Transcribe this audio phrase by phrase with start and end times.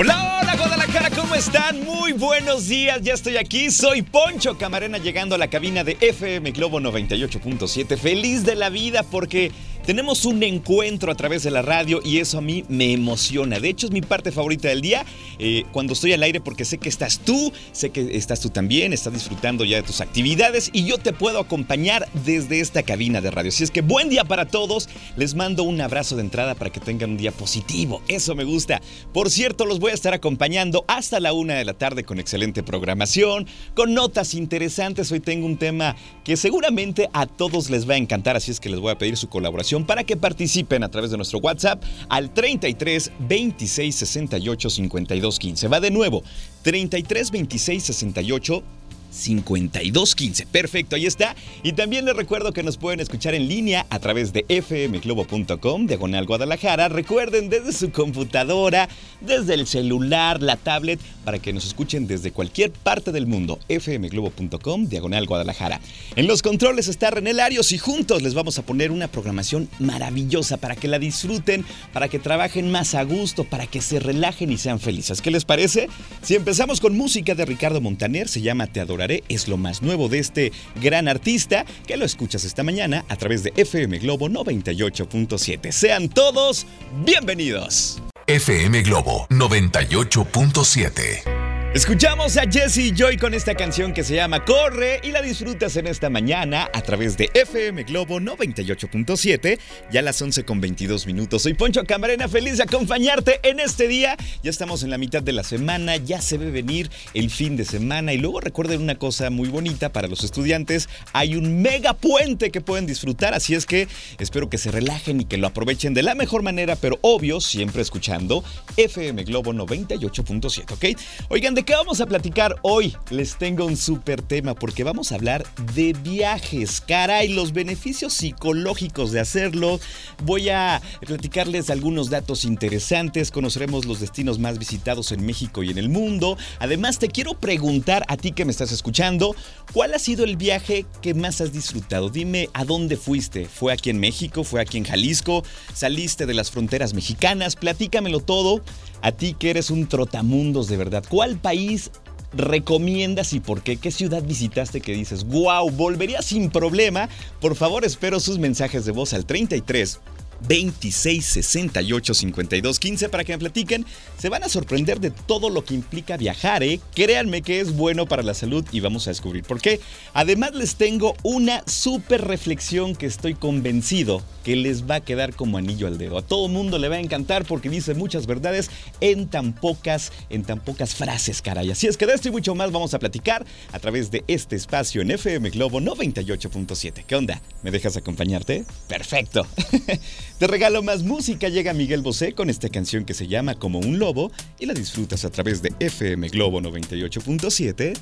[0.00, 1.84] Hola, hola Guadalajara, ¿cómo están?
[1.84, 3.70] Muy buenos días, ya estoy aquí.
[3.70, 7.98] Soy Poncho Camarena llegando a la cabina de FM Globo 98.7.
[7.98, 9.52] Feliz de la vida porque
[9.84, 13.58] tenemos un encuentro a través de la radio y eso a mí me emociona.
[13.58, 15.04] De hecho, es mi parte favorita del día
[15.38, 18.92] eh, cuando estoy al aire porque sé que estás tú, sé que estás tú también,
[18.92, 23.30] estás disfrutando ya de tus actividades y yo te puedo acompañar desde esta cabina de
[23.30, 23.48] radio.
[23.48, 24.88] Así es que buen día para todos.
[25.16, 28.02] Les mando un abrazo de entrada para que tengan un día positivo.
[28.08, 28.80] Eso me gusta.
[29.12, 32.62] Por cierto, los voy a estar acompañando hasta la una de la tarde con excelente
[32.62, 35.10] programación, con notas interesantes.
[35.12, 38.68] Hoy tengo un tema que seguramente a todos les va a encantar, así es que
[38.68, 42.32] les voy a pedir su colaboración para que participen a través de nuestro WhatsApp al
[42.34, 45.68] 33 26 68 52 15.
[45.68, 46.22] Va de nuevo,
[46.62, 48.62] 33 26 68
[49.10, 50.46] 5215.
[50.46, 51.36] Perfecto, ahí está.
[51.62, 56.26] Y también les recuerdo que nos pueden escuchar en línea a través de fmglobo.com, diagonal
[56.26, 56.88] Guadalajara.
[56.88, 58.88] Recuerden desde su computadora,
[59.20, 63.58] desde el celular, la tablet, para que nos escuchen desde cualquier parte del mundo.
[63.68, 65.80] fmglobo.com, diagonal Guadalajara.
[66.16, 70.56] En los controles está René Larios y juntos les vamos a poner una programación maravillosa
[70.56, 74.58] para que la disfruten, para que trabajen más a gusto, para que se relajen y
[74.58, 75.20] sean felices.
[75.20, 75.88] ¿Qué les parece?
[76.22, 78.80] Si empezamos con música de Ricardo Montaner, se llama Te
[79.28, 83.42] Es lo más nuevo de este gran artista que lo escuchas esta mañana a través
[83.42, 85.72] de FM Globo 98.7.
[85.72, 86.66] Sean todos
[87.04, 88.00] bienvenidos.
[88.26, 91.29] FM Globo 98.7.
[91.72, 95.86] Escuchamos a Jesse Joy con esta canción que se llama Corre y la disfrutas en
[95.86, 99.56] esta mañana a través de FM Globo 98.7,
[99.92, 101.42] ya a las 11 con 22 minutos.
[101.42, 104.16] Soy Poncho Camarena, feliz de acompañarte en este día.
[104.42, 107.64] Ya estamos en la mitad de la semana, ya se ve venir el fin de
[107.64, 112.50] semana y luego recuerden una cosa muy bonita para los estudiantes, hay un mega puente
[112.50, 113.86] que pueden disfrutar, así es que
[114.18, 117.80] espero que se relajen y que lo aprovechen de la mejor manera, pero obvio, siempre
[117.80, 118.42] escuchando
[118.76, 121.00] FM Globo 98.7, ¿ok?
[121.28, 122.96] Oigan, ¿De qué vamos a platicar hoy?
[123.10, 125.44] Les tengo un súper tema porque vamos a hablar
[125.74, 126.80] de viajes.
[126.80, 129.78] Caray, los beneficios psicológicos de hacerlo.
[130.24, 133.30] Voy a platicarles algunos datos interesantes.
[133.30, 136.38] Conoceremos los destinos más visitados en México y en el mundo.
[136.60, 139.36] Además, te quiero preguntar a ti que me estás escuchando,
[139.74, 142.08] ¿cuál ha sido el viaje que más has disfrutado?
[142.08, 143.44] Dime a dónde fuiste.
[143.44, 144.44] ¿Fue aquí en México?
[144.44, 145.44] ¿Fue aquí en Jalisco?
[145.74, 147.54] ¿Saliste de las fronteras mexicanas?
[147.54, 148.62] Platícamelo todo.
[149.02, 151.04] A ti que eres un trotamundos de verdad.
[151.08, 151.90] ¿Cuál país
[152.32, 153.76] recomiendas y por qué?
[153.76, 157.08] ¿Qué ciudad visitaste que dices, wow, volvería sin problema?
[157.40, 160.00] Por favor, espero sus mensajes de voz al 33
[160.46, 163.86] 26 68 52 15 para que me platiquen.
[164.18, 166.80] Se van a sorprender de todo lo que implica viajar, ¿eh?
[166.94, 169.80] Créanme que es bueno para la salud y vamos a descubrir por qué.
[170.14, 175.58] Además, les tengo una súper reflexión que estoy convencido que les va a quedar como
[175.58, 176.18] anillo al dedo.
[176.18, 178.70] A todo mundo le va a encantar porque dice muchas verdades
[179.00, 181.70] en tan pocas, en tan pocas frases, caray.
[181.70, 184.56] Así es que de esto y mucho más vamos a platicar a través de este
[184.56, 187.04] espacio en FM Globo 98.7.
[187.06, 187.40] ¿Qué onda?
[187.62, 188.64] ¿Me dejas acompañarte?
[188.88, 189.46] Perfecto.
[190.40, 191.48] Te regalo más música.
[191.50, 195.26] Llega Miguel Bosé con esta canción que se llama Como un lobo y la disfrutas
[195.26, 197.92] a través de FM Globo 98.7,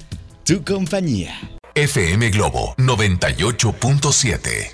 [0.44, 1.34] tu compañía.
[1.75, 4.71] FM Globo 98.7.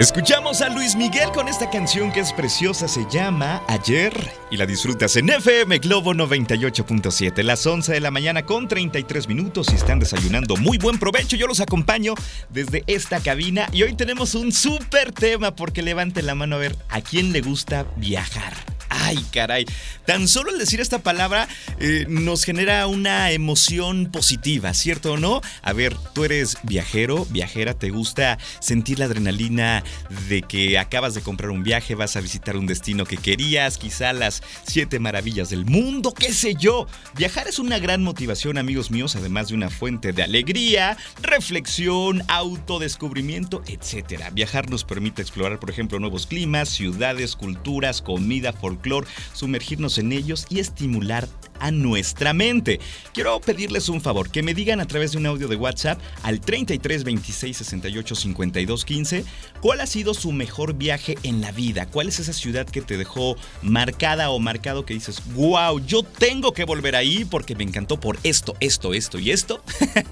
[0.00, 4.14] Escuchamos a Luis Miguel con esta canción que es preciosa, se llama Ayer
[4.50, 9.70] y la disfrutas en FM Globo 98.7, las 11 de la mañana con 33 minutos
[9.70, 10.56] y están desayunando.
[10.56, 12.14] Muy buen provecho, yo los acompaño
[12.48, 16.76] desde esta cabina y hoy tenemos un súper tema porque levanten la mano a ver
[16.88, 18.69] a quién le gusta viajar.
[19.02, 19.64] Ay, caray.
[20.04, 21.48] Tan solo el decir esta palabra
[21.78, 25.40] eh, nos genera una emoción positiva, ¿cierto o no?
[25.62, 29.82] A ver, tú eres viajero, viajera, ¿te gusta sentir la adrenalina
[30.28, 34.12] de que acabas de comprar un viaje, vas a visitar un destino que querías, quizá
[34.12, 36.86] las siete maravillas del mundo, qué sé yo?
[37.16, 43.62] Viajar es una gran motivación, amigos míos, además de una fuente de alegría, reflexión, autodescubrimiento,
[43.66, 44.24] etc.
[44.32, 48.89] Viajar nos permite explorar, por ejemplo, nuevos climas, ciudades, culturas, comida, folclore,
[49.32, 51.26] sumergirnos en ellos y estimular
[51.60, 52.80] a nuestra mente.
[53.12, 56.40] Quiero pedirles un favor, que me digan a través de un audio de WhatsApp al
[56.40, 59.24] 33 26 68 52 15
[59.60, 62.96] cuál ha sido su mejor viaje en la vida, cuál es esa ciudad que te
[62.96, 68.00] dejó marcada o marcado que dices, wow, yo tengo que volver ahí porque me encantó
[68.00, 69.62] por esto, esto, esto y esto,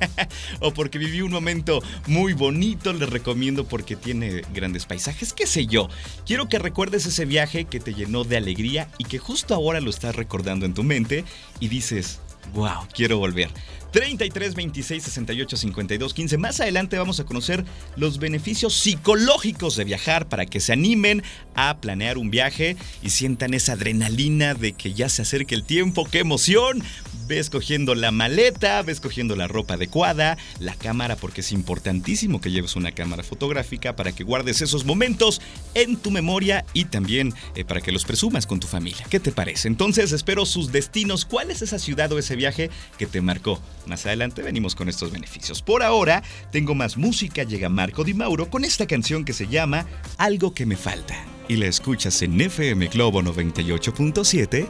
[0.61, 5.67] o porque viví un momento muy bonito, les recomiendo porque tiene grandes paisajes, qué sé
[5.67, 5.89] yo.
[6.27, 9.91] Quiero que recuerdes ese viaje que te llenó de alegría y que justo ahora lo
[9.91, 11.25] estás recordando en tu mente
[11.61, 12.21] y dices,
[12.55, 13.51] wow, quiero volver.
[13.91, 16.39] 33 26 68 52 15.
[16.39, 17.65] Más adelante vamos a conocer
[17.97, 21.23] los beneficios psicológicos de viajar para que se animen
[21.55, 26.05] a planear un viaje y sientan esa adrenalina de que ya se acerque el tiempo.
[26.05, 26.83] ¡Qué emoción!
[27.29, 32.51] Ves cogiendo la maleta, ves cogiendo la ropa adecuada, la cámara, porque es importantísimo que
[32.51, 35.43] lleves una cámara fotográfica para que guardes esos momentos
[35.75, 39.05] en tu memoria y también eh, para que los presumas con tu familia.
[39.11, 39.69] ¿Qué te parece?
[39.69, 41.27] Entonces espero sus destinos.
[41.27, 43.61] ¿Cuál es esa ciudad o ese viaje que te marcó?
[43.87, 45.61] Más adelante venimos con estos beneficios.
[45.61, 47.43] Por ahora, tengo más música.
[47.43, 49.87] Llega Marco Di Mauro con esta canción que se llama
[50.17, 51.15] Algo que me falta.
[51.47, 54.67] Y la escuchas en FM Globo 98.7,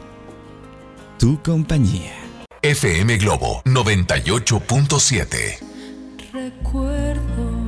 [1.17, 2.28] tu compañía.
[2.61, 5.59] FM Globo 98.7.
[6.33, 7.58] Recuerdo.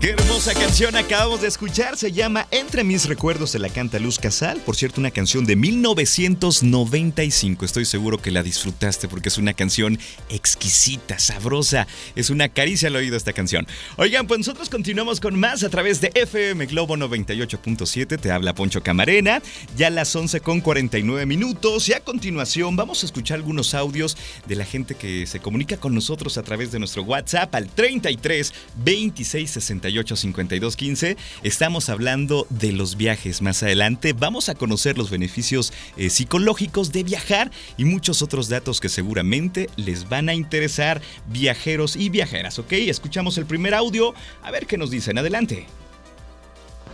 [0.00, 4.20] Qué hermosa canción acabamos de escuchar, se llama Entre mis recuerdos de la canta Luz
[4.20, 9.54] Casal, por cierto una canción de 1995, estoy seguro que la disfrutaste porque es una
[9.54, 9.98] canción
[10.28, 13.66] exquisita, sabrosa, es una caricia al oído esta canción.
[13.96, 18.84] Oigan, pues nosotros continuamos con más a través de FM Globo 98.7, te habla Poncho
[18.84, 19.42] Camarena,
[19.76, 21.88] ya las 11 con 49 minutos.
[21.88, 24.16] Y a continuación vamos a escuchar algunos audios
[24.46, 28.54] de la gente que se comunica con nosotros a través de nuestro WhatsApp al 33
[28.76, 31.16] 26 68 52 15.
[31.42, 33.42] Estamos hablando de los viajes.
[33.42, 38.80] Más adelante vamos a conocer los beneficios eh, psicológicos de viajar y muchos otros datos
[38.80, 42.58] que seguramente les van a interesar viajeros y viajeras.
[42.58, 42.72] ¿Ok?
[42.72, 44.14] Escuchamos el primer audio.
[44.42, 45.18] A ver qué nos dicen.
[45.18, 45.66] Adelante.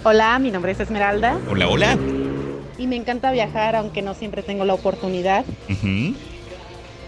[0.05, 1.99] Hola, mi nombre es Esmeralda Hola, hola.
[2.77, 5.45] y me encanta viajar, aunque no siempre tengo la oportunidad.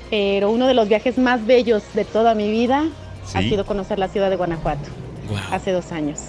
[0.08, 2.86] Pero uno de los viajes más bellos de toda mi vida
[3.34, 5.05] ha sido conocer la ciudad de Guanajuato
[5.50, 6.20] Hace dos años.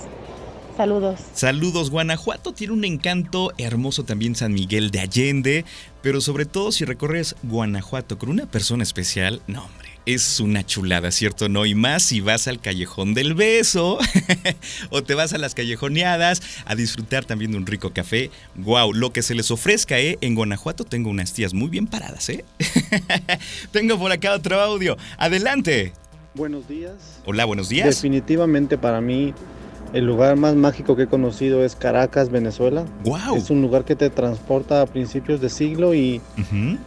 [0.75, 1.19] Saludos.
[1.33, 5.65] Saludos, Guanajuato tiene un encanto hermoso también San Miguel de Allende,
[6.03, 11.11] pero sobre todo si recorres Guanajuato con una persona especial, no hombre, es una chulada,
[11.11, 11.49] ¿cierto?
[11.49, 13.97] No, y más si vas al callejón del beso
[14.91, 18.29] o te vas a las callejoneadas a disfrutar también de un rico café.
[18.55, 20.19] Wow, lo que se les ofrezca, ¿eh?
[20.21, 22.45] En Guanajuato tengo unas tías muy bien paradas, ¿eh?
[23.71, 24.95] tengo por acá otro audio.
[25.17, 25.94] Adelante.
[26.38, 26.94] Buenos días.
[27.25, 27.88] Hola, buenos días.
[27.88, 29.34] Definitivamente para mí
[29.94, 32.86] el lugar más mágico que he conocido es Caracas, Venezuela.
[33.04, 33.36] Wow.
[33.36, 36.22] Es un lugar que te transporta a principios de siglo y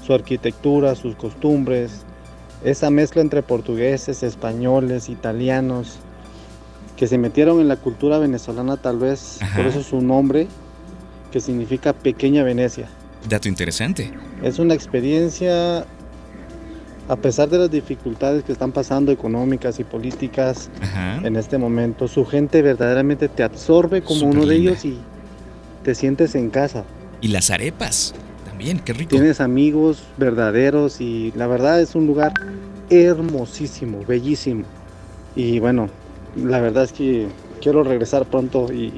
[0.07, 2.03] su arquitectura, sus costumbres,
[2.65, 5.99] esa mezcla entre portugueses, españoles, italianos,
[6.97, 9.57] que se metieron en la cultura venezolana tal vez, Ajá.
[9.57, 10.47] por eso su nombre,
[11.33, 12.89] que significa pequeña Venecia.
[13.29, 14.13] Dato interesante.
[14.43, 15.87] Es una experiencia,
[17.11, 21.17] a pesar de las dificultades que están pasando económicas y políticas, Ajá.
[21.27, 22.07] en este momento.
[22.07, 24.97] Su gente verdaderamente te absorbe como uno de ellos y
[25.83, 26.85] te sientes en casa.
[27.21, 28.15] Y las arepas.
[28.45, 29.11] También, qué rico.
[29.11, 32.33] Tienes amigos verdaderos y la verdad es un lugar
[32.91, 34.63] hermosísimo, bellísimo.
[35.35, 35.89] Y bueno,
[36.37, 37.27] la verdad es que
[37.61, 38.93] quiero regresar pronto y,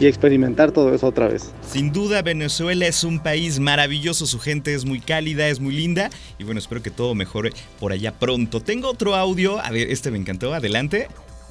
[0.00, 1.52] y experimentar todo eso otra vez.
[1.70, 6.10] Sin duda, Venezuela es un país maravilloso, su gente es muy cálida, es muy linda
[6.38, 8.60] y bueno, espero que todo mejore por allá pronto.
[8.60, 11.06] Tengo otro audio, a ver, este me encantó, adelante.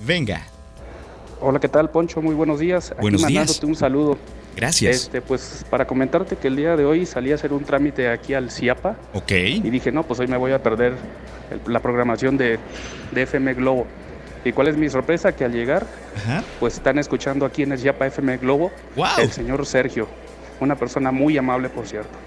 [0.06, 0.46] Venga,
[1.42, 2.22] Hola, ¿qué tal, Poncho?
[2.22, 2.92] Muy buenos días.
[2.92, 3.32] Aquí Buenos días.
[3.46, 4.18] mandándote un saludo.
[4.58, 5.04] gracias.
[5.04, 8.34] Este, pues para comentarte que el día de hoy salí a hacer un trámite aquí
[8.34, 10.96] al CIAPA Ok, y dije, no, pues hoy me voy a perder
[11.50, 12.60] el- la programación de,
[13.14, 13.88] de FM Globo.
[14.46, 15.34] ¿Y cuál es mi sorpresa?
[15.34, 19.08] Que al llegar, ajá, pues están escuchando aquí en el CIAPA FM Globo wow.
[19.18, 20.08] el señor Sergio,
[20.60, 22.18] una persona muy amable, por cierto.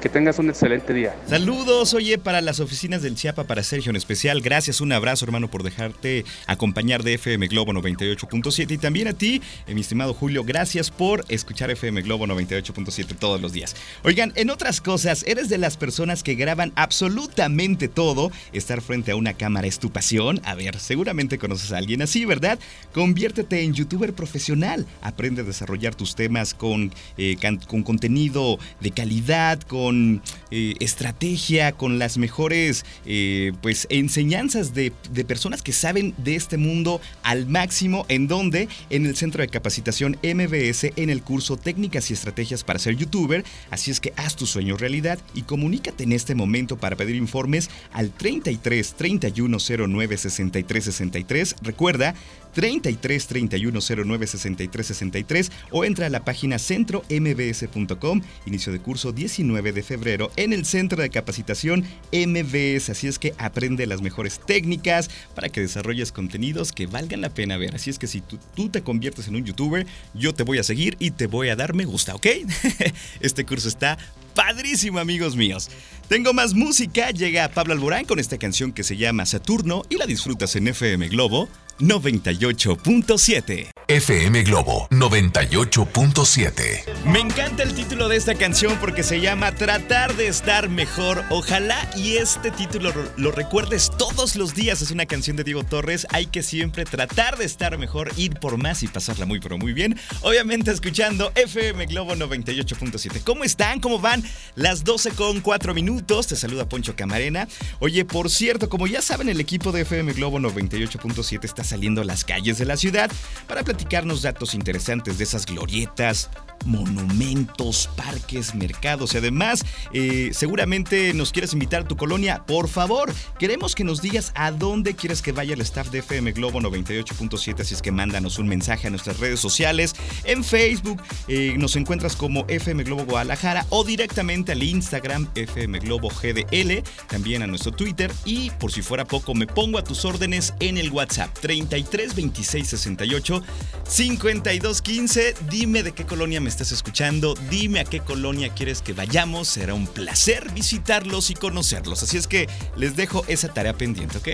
[0.00, 1.16] Que tengas un excelente día.
[1.26, 4.42] Saludos, oye, para las oficinas del Chiapa, para Sergio en especial.
[4.42, 8.72] Gracias, un abrazo, hermano, por dejarte acompañar de FM Globo 98.7.
[8.72, 13.40] Y también a ti, eh, mi estimado Julio, gracias por escuchar FM Globo 98.7 todos
[13.40, 13.74] los días.
[14.04, 18.30] Oigan, en otras cosas, eres de las personas que graban absolutamente todo.
[18.52, 20.40] Estar frente a una cámara es tu pasión.
[20.44, 22.58] A ver, seguramente conoces a alguien así, ¿verdad?
[22.92, 24.86] Conviértete en youtuber profesional.
[25.00, 27.36] Aprende a desarrollar tus temas con, eh,
[27.66, 35.24] con contenido de calidad, con eh, estrategia, con las mejores eh, pues, enseñanzas de, de
[35.24, 38.04] personas que saben de este mundo al máximo.
[38.08, 42.80] ¿En donde En el Centro de Capacitación MBS en el curso Técnicas y Estrategias para
[42.80, 43.44] ser youtuber.
[43.70, 47.70] Así es que haz tu sueño realidad y comunícate en este momento para pedir informes
[47.92, 51.56] al 33 31 09 63 63.
[51.62, 52.16] Recuerda,
[52.56, 58.22] 33 31 09 63 63 o entra a la página centrombs.com.
[58.46, 62.88] Inicio de curso 19 de febrero en el Centro de Capacitación MBS.
[62.88, 67.58] Así es que aprende las mejores técnicas para que desarrolles contenidos que valgan la pena
[67.58, 67.74] ver.
[67.74, 70.62] Así es que si tú, tú te conviertes en un youtuber, yo te voy a
[70.62, 72.26] seguir y te voy a dar me gusta, ¿ok?
[73.20, 73.98] Este curso está
[74.36, 75.68] padrísimo, amigos míos.
[76.08, 80.06] Tengo más música, llega Pablo Alborán con esta canción que se llama Saturno y la
[80.06, 81.48] disfrutas en FM Globo
[81.80, 83.70] 98.7.
[83.88, 87.04] FM Globo 98.7.
[87.04, 91.22] Me encanta el título de esta canción porque se llama Tratar de estar mejor.
[91.30, 94.82] Ojalá y este título lo recuerdes todos los días.
[94.82, 96.08] Es una canción de Diego Torres.
[96.10, 99.72] Hay que siempre tratar de estar mejor, ir por más y pasarla muy pero muy
[99.72, 99.96] bien.
[100.22, 103.22] Obviamente escuchando FM Globo 98.7.
[103.22, 103.78] ¿Cómo están?
[103.78, 104.24] ¿Cómo van?
[104.54, 106.26] Las 12 con 4 minutos.
[106.26, 107.48] Te saluda Poncho Camarena.
[107.80, 112.04] Oye, por cierto, como ya saben, el equipo de FM Globo 98.7 está saliendo a
[112.04, 113.10] las calles de la ciudad
[113.46, 116.30] para platicarnos datos interesantes de esas glorietas,
[116.64, 123.12] monumentos, parques, mercados y además eh, seguramente nos quieres invitar a tu colonia, por favor,
[123.38, 127.60] queremos que nos digas a dónde quieres que vaya el staff de FM Globo 98.7,
[127.60, 132.16] así es que mándanos un mensaje a nuestras redes sociales, en Facebook eh, nos encuentras
[132.16, 138.10] como FM Globo Guadalajara o directamente al Instagram FM Globo GDL, también a nuestro Twitter
[138.24, 142.66] y por si fuera poco me pongo a tus órdenes en el WhatsApp 33 26
[142.66, 143.42] 68
[143.86, 148.94] 52 15, dime de qué colonia me estás escuchando, dime a qué colonia quieres que
[148.94, 152.02] vayamos, será un placer visitarlos y conocerlos.
[152.02, 154.28] Así es que les dejo esa tarea pendiente, ¿ok?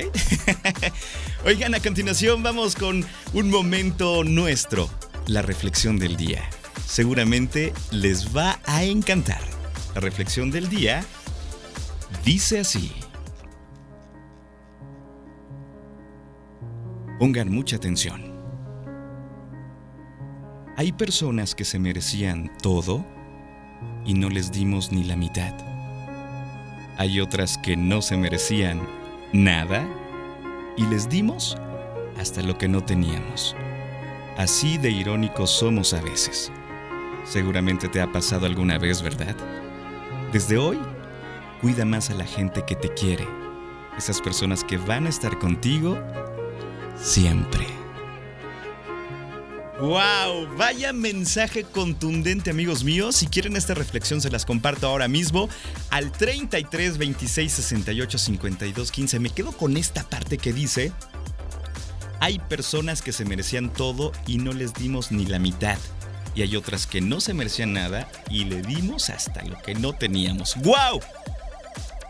[1.44, 4.88] Oigan, a continuación vamos con un momento nuestro,
[5.26, 6.48] la reflexión del día.
[6.86, 9.51] Seguramente les va a encantar.
[9.94, 11.04] La reflexión del día
[12.24, 12.92] dice así.
[17.18, 18.32] Pongan mucha atención.
[20.78, 23.04] Hay personas que se merecían todo
[24.06, 25.54] y no les dimos ni la mitad.
[26.96, 28.80] Hay otras que no se merecían
[29.34, 29.86] nada
[30.78, 31.58] y les dimos
[32.18, 33.54] hasta lo que no teníamos.
[34.38, 36.50] Así de irónicos somos a veces.
[37.24, 39.36] Seguramente te ha pasado alguna vez, ¿verdad?
[40.32, 40.78] Desde hoy,
[41.60, 43.28] cuida más a la gente que te quiere,
[43.98, 45.98] esas personas que van a estar contigo
[46.96, 47.66] siempre.
[49.78, 50.56] ¡Wow!
[50.56, 53.16] Vaya mensaje contundente, amigos míos.
[53.16, 55.50] Si quieren esta reflexión, se las comparto ahora mismo
[55.90, 59.20] al 33 26 68 52 15.
[59.20, 60.92] Me quedo con esta parte que dice:
[62.20, 65.76] Hay personas que se merecían todo y no les dimos ni la mitad.
[66.34, 69.92] Y hay otras que no se merecían nada y le dimos hasta lo que no
[69.92, 70.56] teníamos.
[70.56, 71.00] ¡Wow!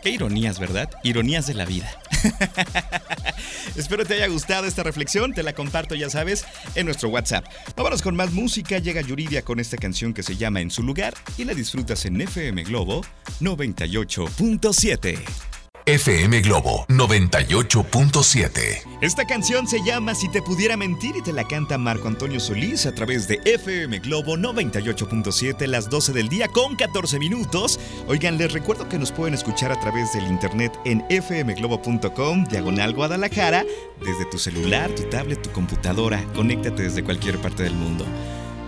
[0.01, 0.89] Qué ironías, ¿verdad?
[1.03, 1.89] Ironías de la vida.
[3.77, 7.45] Espero te haya gustado esta reflexión, te la comparto ya sabes en nuestro WhatsApp.
[7.75, 11.13] Vámonos con más música, llega Yuridia con esta canción que se llama En su lugar
[11.37, 13.01] y la disfrutas en FM Globo
[13.39, 15.52] 98.7.
[15.85, 18.83] FM Globo 98.7.
[19.01, 22.85] Esta canción se llama Si te pudiera mentir y te la canta Marco Antonio Solís
[22.85, 27.81] a través de FM Globo 98.7 las 12 del día con 14 minutos.
[28.07, 33.65] Oigan, les recuerdo que nos pueden escuchar a través del internet en fmglobo.com, diagonal Guadalajara,
[33.99, 36.23] desde tu celular, tu tablet, tu computadora.
[36.33, 38.05] Conéctate desde cualquier parte del mundo.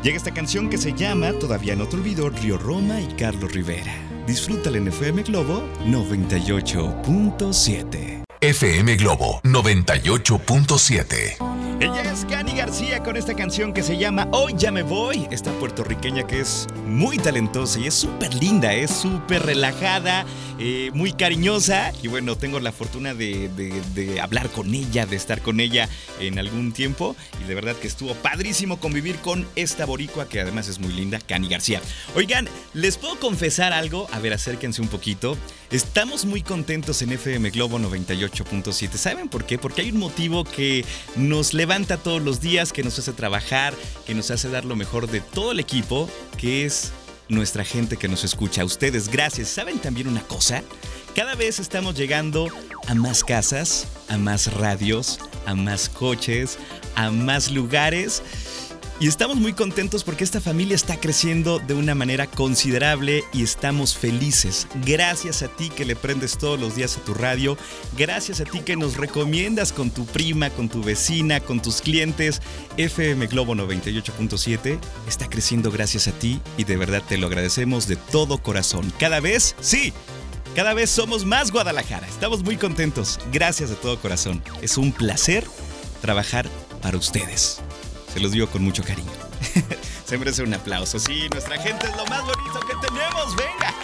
[0.03, 4.14] Llega esta canción que se llama Todavía no te olvido, Río Roma y Carlos Rivera.
[4.27, 8.23] Disfrútala en FM Globo 98.7.
[8.41, 11.54] FM Globo 98.7.
[11.81, 15.27] Ella es Cani García con esta canción que se llama Hoy ya me voy.
[15.29, 20.25] Esta puertorriqueña que es muy talentosa y es súper linda, es súper relajada,
[20.57, 21.91] eh, muy cariñosa.
[22.01, 23.49] Y bueno, tengo la fortuna de,
[24.23, 25.89] hablar con ella, de estar con ella
[26.21, 27.13] en algún tiempo.
[27.43, 31.19] Y de verdad que estuvo padrísimo convivir con esta boricua que además es muy linda,
[31.19, 31.81] Cani García.
[32.15, 34.07] Oigan, ¿les puedo confesar algo?
[34.13, 35.37] A ver, acérquense un poquito.
[35.71, 38.93] Estamos muy contentos en FM Globo 98.7.
[38.93, 39.57] ¿Saben por qué?
[39.57, 40.85] Porque hay un motivo que
[41.17, 41.64] nos levanta
[42.03, 43.73] todos los días, que nos hace trabajar,
[44.05, 46.07] que nos hace dar lo mejor de todo el equipo,
[46.37, 46.91] que es
[47.27, 48.61] nuestra gente que nos escucha.
[48.61, 49.47] A ustedes, gracias.
[49.49, 50.61] ¿Saben también una cosa?
[51.15, 52.49] Cada vez estamos llegando
[52.87, 56.59] a más casas, a más radios, a más coches,
[56.95, 58.21] a más lugares.
[58.97, 63.97] Y estamos muy contentos porque esta familia está creciendo de una manera considerable y estamos
[63.97, 64.67] felices.
[64.85, 67.57] Gracias a ti que le prendes todos los días a tu radio.
[67.97, 72.41] Gracias a ti que nos recomiendas con tu prima, con tu vecina, con tus clientes.
[72.77, 77.97] FM Globo 98.7 está creciendo gracias a ti y de verdad te lo agradecemos de
[77.97, 78.93] todo corazón.
[78.97, 79.91] Cada vez, sí.
[80.55, 82.07] Cada vez somos más Guadalajara.
[82.07, 83.19] Estamos muy contentos.
[83.33, 84.41] Gracias de todo corazón.
[84.61, 85.43] Es un placer
[85.99, 86.47] trabajar
[86.81, 87.64] para ustedes.
[88.15, 89.11] Se los digo con mucho cariño.
[90.05, 90.99] Se merece un aplauso.
[90.99, 93.35] Sí, nuestra gente es lo más bonito que tenemos.
[93.35, 93.75] Venga.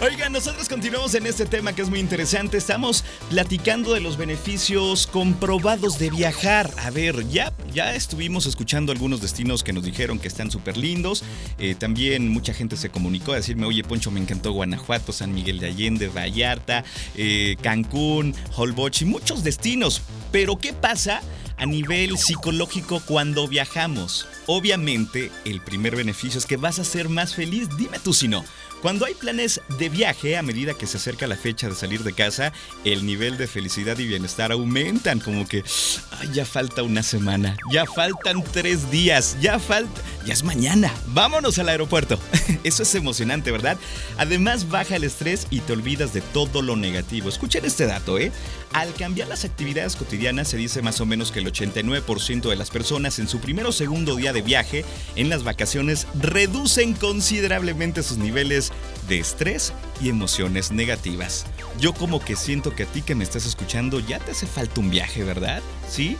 [0.00, 2.56] Oigan, nosotros continuamos en este tema que es muy interesante.
[2.56, 6.72] Estamos platicando de los beneficios comprobados de viajar.
[6.78, 11.22] A ver, ya, ya estuvimos escuchando algunos destinos que nos dijeron que están súper lindos.
[11.58, 15.58] Eh, también mucha gente se comunicó a decirme, oye Poncho, me encantó Guanajuato, San Miguel
[15.58, 16.82] de Allende, Vallarta,
[17.14, 20.00] eh, Cancún, Holbox y muchos destinos.
[20.32, 21.20] Pero ¿qué pasa?
[21.58, 24.26] A nivel psicológico cuando viajamos.
[24.46, 28.44] Obviamente, el primer beneficio es que vas a ser más feliz, dime tú si no.
[28.80, 32.12] Cuando hay planes de viaje, a medida que se acerca la fecha de salir de
[32.12, 32.52] casa,
[32.84, 35.64] el nivel de felicidad y bienestar aumentan, como que
[36.12, 41.58] "Ay, ya falta una semana, ya faltan tres días, ya falta, ya es mañana, vámonos
[41.58, 42.18] al aeropuerto.
[42.62, 43.78] Eso es emocionante, ¿verdad?
[44.18, 47.30] Además baja el estrés y te olvidas de todo lo negativo.
[47.30, 48.30] Escuchen este dato, ¿eh?
[48.74, 52.68] Al cambiar las actividades cotidianas se dice más o menos que el 89% de las
[52.68, 54.84] personas en su primer o segundo día de viaje
[55.16, 58.70] en las vacaciones reducen considerablemente sus niveles
[59.08, 61.46] de estrés y emociones negativas.
[61.80, 64.82] Yo como que siento que a ti que me estás escuchando ya te hace falta
[64.82, 65.62] un viaje, ¿verdad?
[65.88, 66.18] ¿Sí?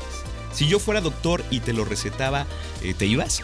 [0.53, 2.47] Si yo fuera doctor y te lo recetaba,
[2.83, 3.43] eh, ¿te ibas?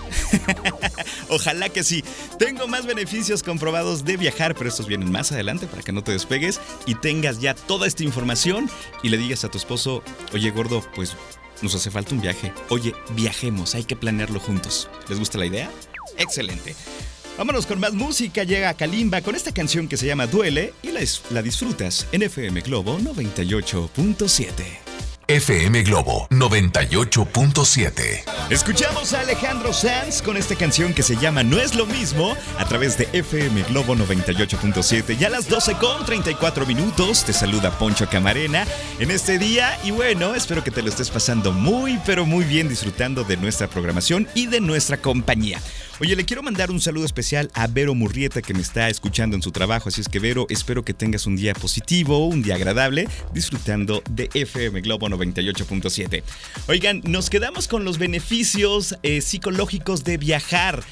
[1.28, 2.04] Ojalá que sí.
[2.38, 6.12] Tengo más beneficios comprobados de viajar, pero estos vienen más adelante para que no te
[6.12, 8.70] despegues y tengas ya toda esta información
[9.02, 11.16] y le digas a tu esposo, oye gordo, pues
[11.62, 12.52] nos hace falta un viaje.
[12.68, 14.88] Oye, viajemos, hay que planearlo juntos.
[15.08, 15.70] ¿Les gusta la idea?
[16.18, 16.74] Excelente.
[17.36, 18.44] Vámonos con más música.
[18.44, 22.60] Llega Kalimba con esta canción que se llama Duele y la, la disfrutas en FM
[22.60, 24.83] Globo 98.7.
[25.26, 28.24] FM Globo 98.7.
[28.50, 32.66] Escuchamos a Alejandro Sanz con esta canción que se llama No es lo mismo a
[32.66, 35.16] través de FM Globo 98.7.
[35.16, 38.66] Ya a las 12 con 34 minutos te saluda Poncho Camarena
[38.98, 42.68] en este día y bueno, espero que te lo estés pasando muy pero muy bien
[42.68, 45.58] disfrutando de nuestra programación y de nuestra compañía.
[46.00, 49.42] Oye, le quiero mandar un saludo especial a Vero Murrieta que me está escuchando en
[49.42, 53.08] su trabajo, así es que Vero, espero que tengas un día positivo, un día agradable,
[53.32, 56.22] disfrutando de FM Globo 98.7.
[56.68, 60.82] Oigan, nos quedamos con los beneficios eh, psicológicos de viajar.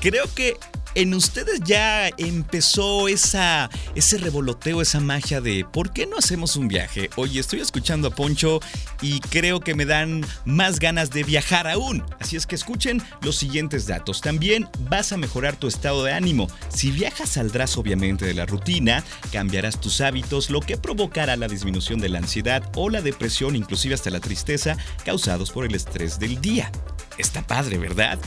[0.00, 0.56] Creo que
[0.94, 6.68] en ustedes ya empezó esa, ese revoloteo, esa magia de ¿por qué no hacemos un
[6.68, 7.10] viaje?
[7.16, 8.60] Oye, estoy escuchando a Poncho
[9.00, 12.04] y creo que me dan más ganas de viajar aún.
[12.20, 14.20] Así es que escuchen los siguientes datos.
[14.20, 16.48] También vas a mejorar tu estado de ánimo.
[16.68, 22.00] Si viajas saldrás obviamente de la rutina, cambiarás tus hábitos, lo que provocará la disminución
[22.00, 26.40] de la ansiedad o la depresión, inclusive hasta la tristeza, causados por el estrés del
[26.40, 26.70] día.
[27.18, 28.18] Está padre, ¿verdad?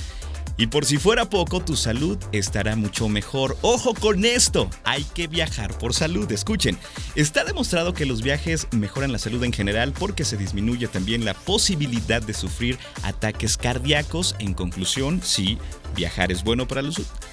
[0.57, 3.57] Y por si fuera poco, tu salud estará mucho mejor.
[3.61, 6.31] Ojo con esto, hay que viajar por salud.
[6.31, 6.77] Escuchen,
[7.15, 11.33] está demostrado que los viajes mejoran la salud en general porque se disminuye también la
[11.33, 14.35] posibilidad de sufrir ataques cardíacos.
[14.39, 15.57] En conclusión, sí,
[15.95, 16.83] viajar es bueno para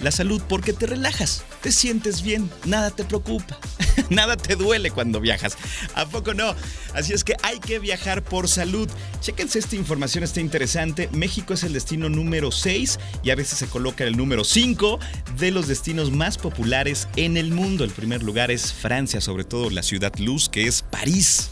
[0.01, 3.59] la salud porque te relajas, te sientes bien, nada te preocupa,
[4.11, 5.57] nada te duele cuando viajas.
[5.95, 6.55] ¿A poco no?
[6.95, 8.89] Así es que hay que viajar por salud.
[9.21, 11.09] Chéquense esta información, está interesante.
[11.13, 14.99] México es el destino número 6 y a veces se coloca el número 5
[15.39, 17.85] de los destinos más populares en el mundo.
[17.85, 21.51] El primer lugar es Francia, sobre todo la ciudad luz, que es París.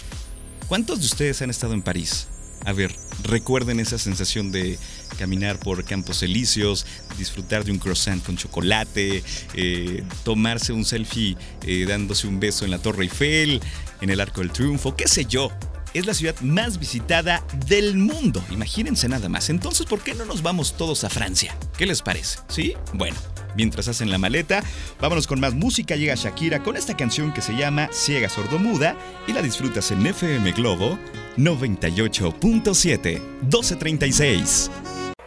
[0.69, 2.29] ¿Cuántos de ustedes han estado en París?
[2.65, 4.79] A ver, recuerden esa sensación de
[5.19, 6.87] caminar por campos elíseos,
[7.19, 9.23] disfrutar de un croissant con chocolate,
[9.55, 13.61] eh, tomarse un selfie eh, dándose un beso en la Torre Eiffel,
[14.01, 15.51] en el Arco del Triunfo, qué sé yo.
[15.93, 18.45] es la ciudad más visitada del mundo.
[18.51, 19.51] Imagínense nada más.
[19.51, 21.57] Entonces, ¿por qué no nos vamos todos a Francia?
[21.77, 22.39] ¿Qué les parece?
[22.49, 22.75] ¿Sí?
[22.95, 23.17] Bueno.
[23.57, 24.63] Mientras hacen la maleta,
[25.01, 25.97] vámonos con más música.
[25.97, 28.97] Llega Shakira con esta canción que se llama Ciega Sordomuda
[29.27, 30.99] y la disfrutas en FM Globo
[31.37, 34.71] 98.7 1236.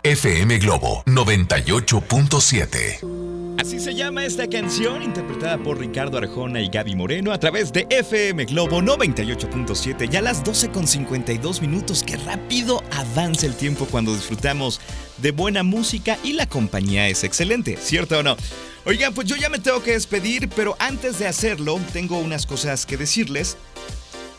[0.06, 7.32] FM Globo 98.7 Así se llama esta canción, interpretada por Ricardo Arjona y Gaby Moreno
[7.32, 10.10] a través de FM Globo 98.7.
[10.10, 14.82] Ya a las 12 con 52 minutos, qué rápido avanza el tiempo cuando disfrutamos
[15.20, 18.36] de buena música y la compañía es excelente, ¿cierto o no?
[18.84, 22.86] Oigan, pues yo ya me tengo que despedir, pero antes de hacerlo, tengo unas cosas
[22.86, 23.56] que decirles.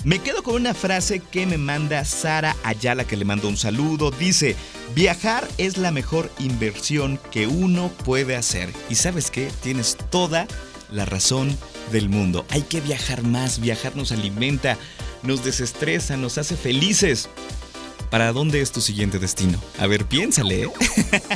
[0.05, 4.11] Me quedo con una frase que me manda Sara Ayala, que le mando un saludo.
[4.11, 4.55] Dice,
[4.95, 8.71] viajar es la mejor inversión que uno puede hacer.
[8.91, 10.47] Y sabes qué, tienes toda
[10.91, 11.57] la razón
[11.91, 12.45] del mundo.
[12.51, 14.77] Hay que viajar más, viajar nos alimenta,
[15.23, 17.31] nos desestresa, nos hace felices.
[18.11, 19.59] ¿Para dónde es tu siguiente destino?
[19.79, 20.65] A ver, piénsale.
[20.65, 20.71] ¿eh?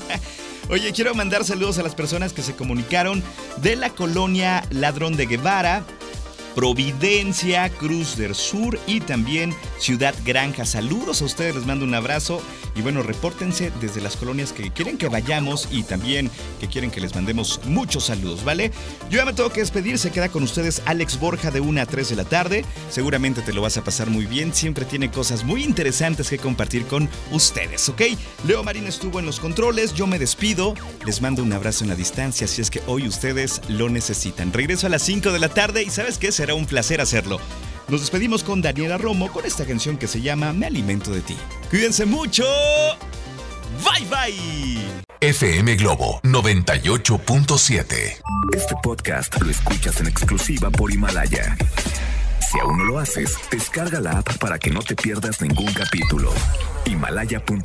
[0.69, 3.23] Oye, quiero mandar saludos a las personas que se comunicaron
[3.63, 5.87] de la colonia Ladrón de Guevara,
[6.59, 10.65] Providencia, Cruz del Sur y también Ciudad Granja.
[10.65, 12.43] Saludos a ustedes, les mando un abrazo
[12.75, 16.29] y bueno, repórtense desde las colonias que quieren que vayamos y también
[16.61, 18.73] que quieren que les mandemos muchos saludos, ¿vale?
[19.09, 21.87] Yo ya me tengo que despedir, se queda con ustedes Alex Borja de 1 a
[21.87, 22.65] 3 de la tarde.
[22.91, 26.87] Seguramente te lo vas a pasar muy bien, siempre tiene cosas muy interesantes que compartir
[26.87, 28.03] con ustedes, ¿ok?
[28.49, 30.75] Leo Marín estuvo en los controles, yo me despido,
[31.07, 34.53] les mando un abrazo en la distancia si es que hoy ustedes lo necesitan.
[34.53, 36.33] Regreso a las 5 de la tarde y ¿sabes qué?
[36.49, 37.39] Será un placer hacerlo.
[37.89, 41.37] Nos despedimos con Daniela Romo con esta canción que se llama Me alimento de ti.
[41.69, 42.47] Cuídense mucho.
[43.85, 44.79] Bye bye.
[45.21, 47.85] FM Globo 98.7.
[48.57, 51.55] Este podcast lo escuchas en exclusiva por Himalaya.
[52.51, 56.33] Si aún no lo haces, descarga la app para que no te pierdas ningún capítulo.
[56.87, 57.61] Himalaya.com